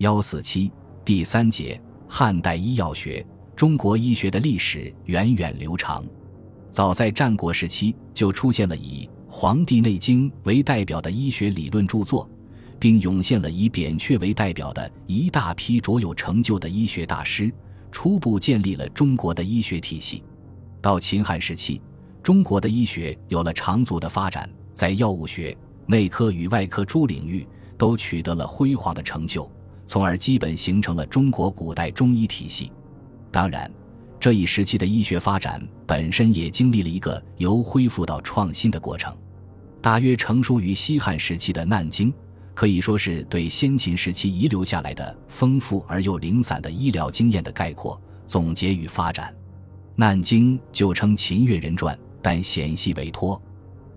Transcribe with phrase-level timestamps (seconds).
[0.00, 0.72] 幺四七
[1.04, 1.78] 第三节
[2.08, 3.24] 汉代医药学。
[3.54, 6.02] 中国医学的历史源远流长，
[6.70, 12.26] 早在战国时期就出现了以《黄帝内经》为代表的医学理论著作，
[12.78, 17.52] 并涌现了以扁鹊为代表的一大批卓有成就的医学大师，
[17.92, 20.24] 初步建立了中国的医学体系。
[20.80, 21.78] 到秦汉时期，
[22.22, 25.54] 中国的医学有了长足的发展，在药物学、
[25.84, 27.46] 内科与外科诸领域
[27.76, 29.46] 都取得了辉煌的成就，
[29.90, 32.70] 从而基本形成了中国古代中医体系。
[33.32, 33.68] 当然，
[34.20, 39.12] 这一时期的医学发展本身也经历了一个由恢复到创新的过程。
[39.82, 42.08] 大约成熟于西汉时期的《难经》，
[42.54, 49.34] 可以说是对先秦时期遗留下来的丰富而又零散的医疗经验的概括、总结与发展。
[49.96, 53.42] 《难经》就称秦越人传，但显系为托。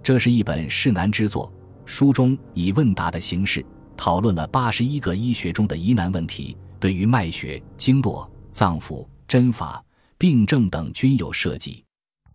[0.01, 1.53] 这是一本世难之作，
[1.85, 3.63] 书中以问答的形式
[4.03, 9.07] 讨论了八十一个医学中的疑难问题，对于脉学、经络、脏腑。
[9.29, 9.81] 针法、
[10.17, 11.85] 病症等均有涉及。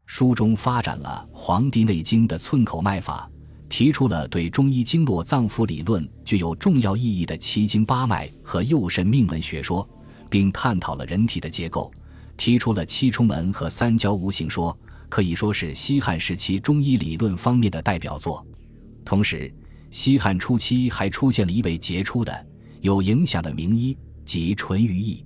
[0.06, 3.30] 书中发展了《黄帝内经》的寸口脉法，
[3.68, 9.86] 提出了对中医经络脏腑理论具有重要意义的奇经八脉和右肾命门学说，
[10.30, 11.92] 并探讨了人体的结构，
[12.38, 14.74] 提出了七冲门和三焦无形说，
[15.10, 18.42] 可以说是西汉时期中医理论方面的代表作。
[19.04, 19.52] 同时，
[19.90, 22.46] 西汉初期还出现了一位杰出的、
[22.80, 25.24] 有影响的名医，即淳于意。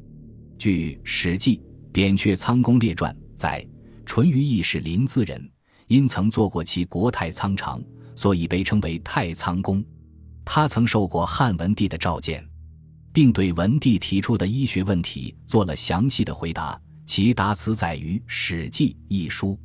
[0.58, 1.58] 据《史记·
[1.92, 3.66] 扁鹊仓公列传》载，
[4.06, 5.50] 淳于意是临淄人，
[5.88, 7.82] 因曾做过其国太仓长，
[8.14, 9.84] 所以被称为太仓公。
[10.44, 12.44] 他曾受过汉文帝的召见，
[13.12, 16.80] 并对文帝提出的医学问题做了详细的回答。
[17.04, 19.58] 其答词载于《史记》一书，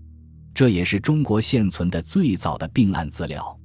[0.54, 3.56] 这也是中国现存的最早的病案资料。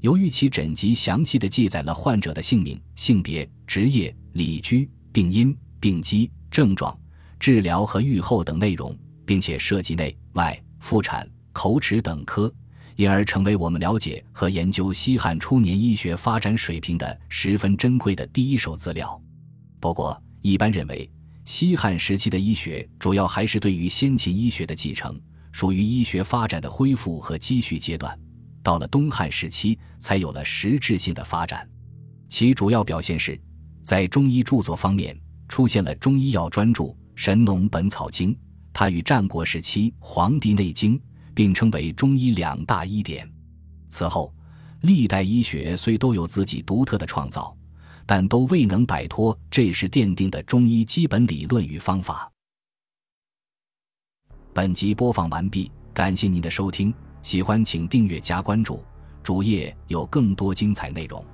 [0.00, 6.30] 由于其诊籍详细的记载了患者的姓名、性别、职业、里居、病因、病机。
[6.50, 6.98] 症状、
[7.38, 8.92] 治疗和预后等内容，
[9.24, 12.52] 并且涉及内外妇产、口齿等科，
[12.96, 19.22] 因而成为我们了解和研究西汉初年医学发展水平的十分珍贵的第一手资料。
[19.78, 21.08] 不过，一般认为，
[21.44, 25.16] 西汉时期的医学主要还是对于先秦医学的继承，
[25.52, 28.18] 属于医学发展的恢复和积蓄阶段。
[28.62, 31.68] 到了东汉时期，才有了实质性的发展。
[32.28, 33.40] 其主要表现是，
[33.82, 35.18] 在中医著作方面。
[35.50, 36.84] 出现了中医药专著
[37.16, 38.32] 《神农本草经》，
[38.72, 40.96] 它与战国时期《黄帝内经》
[41.34, 43.28] 并称为中医两大医典。
[43.88, 44.32] 此后，
[44.82, 47.52] 历代医学虽都有自己独特的创造，
[48.06, 52.30] 但都未能摆脱这时奠定的中医基本理论与方法。
[54.54, 58.82] 本集播放完毕，感谢您的收听，喜欢请订阅加关注，
[59.22, 61.24] 主页有更多精彩内容。